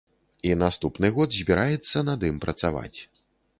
І 0.49 0.55
наступны 0.61 1.11
год 1.19 1.37
збіраецца 1.41 2.05
над 2.09 2.27
ім 2.33 2.43
працаваць. 2.49 2.99